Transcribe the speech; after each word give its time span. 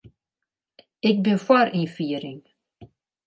Ik 1.09 1.17
bin 1.25 1.39
foar 1.45 1.67
ynfiering. 1.81 2.41